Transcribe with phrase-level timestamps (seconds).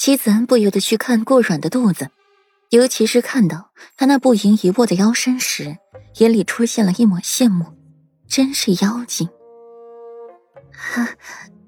[0.00, 2.08] 妻子安不由得去看顾软的肚子，
[2.70, 5.76] 尤其是看到他那不盈一握的腰身时，
[6.16, 7.66] 眼里出现了一抹羡慕，
[8.26, 9.28] 真是妖精。
[10.94, 11.06] 啊，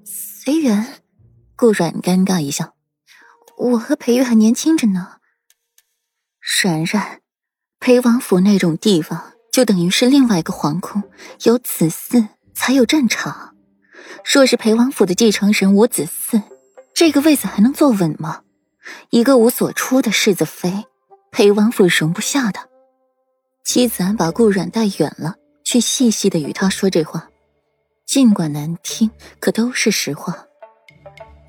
[0.03, 1.03] 随缘。
[1.55, 2.73] 顾软尴尬一笑，
[3.55, 5.17] 我和裴玉还年轻着呢。
[6.63, 7.19] 然然，
[7.79, 11.03] 裴王府那种地方，就等于是另外一个皇宫，
[11.43, 13.55] 有子嗣才有战场。
[14.25, 16.41] 若是裴王府的继承人无子嗣，
[17.05, 18.43] 这个位子还能坐稳吗？
[19.09, 20.85] 一个无所出的世子妃，
[21.31, 22.61] 裴王府容不下的。
[23.65, 25.35] 妻子安把顾软带远了，
[25.65, 27.27] 却细细的与他说这话，
[28.05, 30.45] 尽管难听，可都是实话。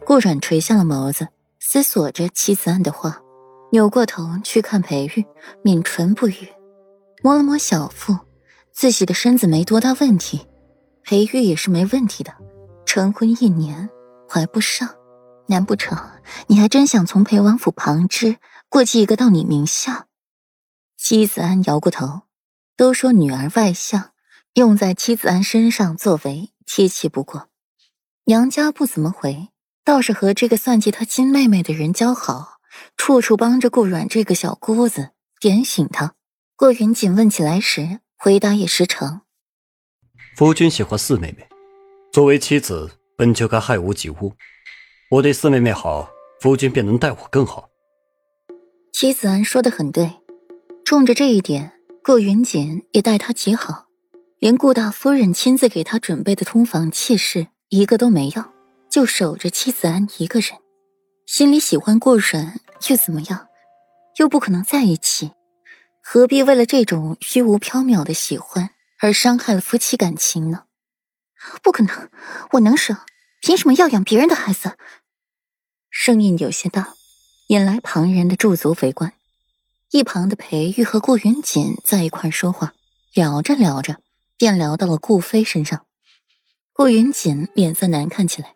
[0.05, 1.29] 顾软垂下了眸子，
[1.61, 3.23] 思索着妻子安的话，
[3.71, 5.25] 扭过头去看裴玉，
[5.63, 6.49] 抿唇不语，
[7.23, 8.19] 摸了摸小腹，
[8.73, 10.49] 自己的身子没多大问题，
[11.05, 12.35] 裴玉也是没问题的。
[12.85, 13.89] 成婚一年，
[14.29, 14.93] 怀不上，
[15.47, 15.99] 难不成
[16.47, 20.07] 你还真想从裴王府旁支过继一个到你名下？
[20.97, 22.23] 妻子安摇过头，
[22.77, 24.13] 都说女儿外向，
[24.55, 27.51] 用在妻子安身上作为贴切不过。
[28.25, 29.49] 娘家不怎么回，
[29.85, 32.59] 倒是和这个算计他亲妹妹的人交好，
[32.97, 36.15] 处处帮着顾软这个小姑子点醒他。
[36.57, 39.21] 顾云锦问起来时，回答也实诚。
[40.37, 41.47] 夫君喜欢四妹妹。
[42.13, 44.35] 作为妻子，本就该害无及无。
[45.11, 46.09] 我对四妹妹好，
[46.41, 47.69] 夫君便能待我更好。
[48.93, 50.11] 妻子安说的很对，
[50.85, 53.87] 冲着这一点，顾云锦也待她极好，
[54.39, 58.53] 连顾大夫人亲自给他准备的通房妾室一个都没要，
[58.91, 60.51] 就守着妻子安一个人。
[61.27, 63.47] 心里喜欢顾软又怎么样？
[64.19, 65.33] 又不可能在一起，
[66.03, 70.65] 何必为了这种虚无缥缈的喜欢而伤害了夫妻感情呢？
[71.63, 72.11] 不可能，
[72.53, 72.97] 我能生，
[73.45, 74.79] 凭什么要养别人的孩子？
[75.91, 76.95] 声音有些大，
[77.49, 79.13] 引来旁人的驻足围观。
[79.91, 82.73] 一旁的裴玉和顾云锦在一块说话，
[83.13, 84.01] 聊着聊着，
[84.39, 85.85] 便聊到了顾飞身上。
[86.73, 88.55] 顾云锦脸色难看起来，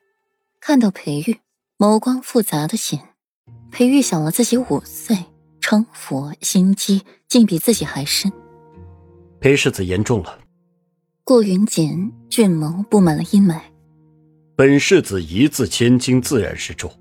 [0.59, 1.39] 看到裴玉，
[1.77, 2.99] 眸光复杂的紧。
[3.71, 5.27] 裴玉小了自己五岁，
[5.61, 8.33] 成佛心机竟比自己还深。
[9.39, 10.39] 裴世子言重了。
[11.25, 13.61] 顾云锦俊眸布满了阴霾。
[14.59, 16.93] 本世子一字千金，自然是重。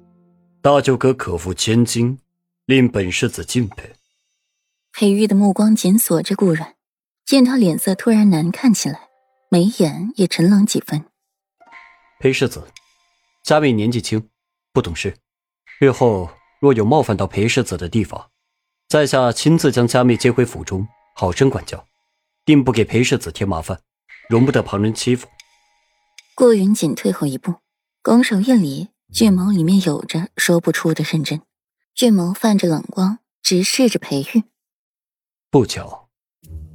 [0.62, 2.20] 大舅哥可负千金，
[2.68, 3.96] 令本世子敬佩。
[4.94, 6.76] 裴玉的目光紧锁着顾然，
[7.26, 9.10] 见他脸色突然难看起来，
[9.50, 11.04] 眉眼也沉冷几分。
[12.20, 12.64] 裴世子，
[13.44, 14.30] 佳妹年纪轻，
[14.72, 15.16] 不懂事，
[15.80, 16.30] 日后
[16.60, 18.30] 若有冒犯到裴世子的地方，
[18.88, 21.84] 在下亲自将佳妹接回府中，好生管教，
[22.46, 23.80] 定不给裴世子添麻烦。
[24.30, 25.28] 容不得旁人欺负。
[26.40, 27.56] 顾云锦退后一步，
[28.04, 31.42] 拱手一礼，俊眸里面有着说不出的认真，
[31.96, 34.44] 俊眸泛着冷光，直视着裴玉。
[35.50, 36.10] 不巧，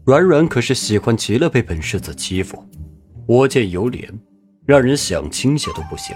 [0.05, 2.69] 软软可是喜欢极了被本世子欺负，
[3.29, 4.13] 我见犹怜，
[4.67, 6.13] 让人想倾些都不行。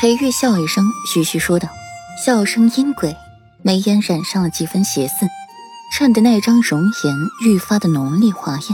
[0.00, 1.68] 裴玉笑一声，徐徐说道，
[2.24, 3.12] 笑声阴诡，
[3.64, 5.26] 眉眼染上了几分邪肆，
[5.92, 8.68] 衬得那张容颜愈发的浓丽华艳。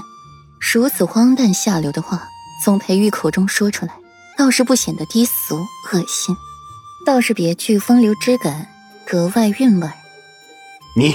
[0.60, 2.28] 如此荒诞下流的话
[2.62, 3.92] 从裴玉口中说出来，
[4.36, 6.36] 倒是不显得低俗恶心，
[7.06, 8.68] 倒是别具风流之感，
[9.06, 9.88] 格外韵味。
[10.96, 11.14] 你，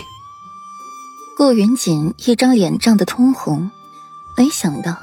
[1.38, 3.69] 顾云锦一张脸涨得通红，
[4.38, 4.97] 没想到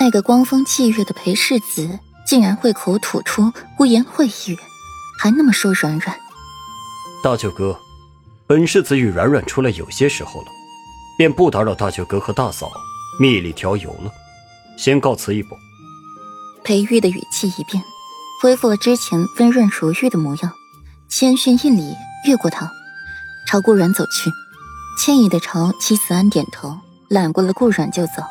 [0.00, 4.58] 那个光风霁月的裴世子竟然会口吐出污言秽语，
[5.20, 6.18] 还那么说软软。
[7.22, 7.78] 大舅哥，
[8.46, 10.48] 本世子与软软出来有些时候了，
[11.16, 12.70] 便不打扰大舅哥和大嫂。
[13.20, 14.10] 蜜里调油了，
[14.76, 15.56] 先告辞一步。
[16.64, 17.84] 裴玉的语气一变，
[18.40, 20.50] 恢复了之前温润如玉的模样，
[21.10, 21.94] 谦逊一礼，
[22.26, 22.70] 越过他，
[23.46, 24.30] 朝顾软走去，
[24.98, 26.78] 歉意的朝齐子安点头，
[27.10, 28.22] 揽过了顾软就走。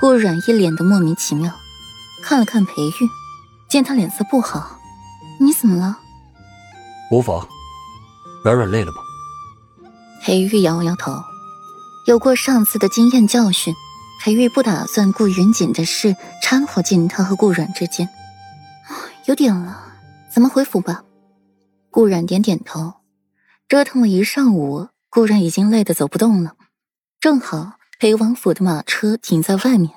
[0.00, 1.52] 顾软一脸的莫名其妙，
[2.24, 3.08] 看了看裴玉，
[3.70, 4.80] 见他脸色不好，
[5.40, 5.98] 你怎么了？
[7.12, 7.46] 无妨。
[8.42, 8.98] 软软累了吗？
[10.24, 11.12] 裴玉摇摇头，
[12.06, 13.72] 有过上次的经验教训。
[14.20, 18.08] 裴玉不打算顾云锦的事掺和进他和顾软之间，
[19.26, 19.94] 有点了，
[20.30, 21.04] 咱们回府吧。
[21.90, 22.94] 顾软点点头，
[23.68, 26.54] 折腾了一上午，顾阮已经累得走不动了。
[27.20, 29.90] 正好裴王府的马车停在外面，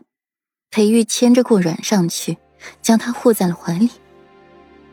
[0.70, 2.38] 裴玉牵着顾软上去，
[2.82, 3.90] 将他护在了怀里。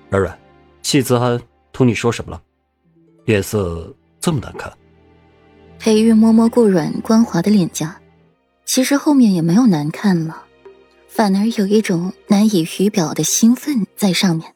[0.09, 0.39] 软软，
[0.83, 1.41] 谢子安
[1.73, 2.43] 同你说什么了？
[3.27, 4.73] 脸色这么难看。
[5.79, 7.95] 裴玉摸摸顾软光滑的脸颊。
[8.67, 10.43] 其实后面也没有难看了，
[11.09, 14.56] 反而有一种难以于表的兴奋在上面。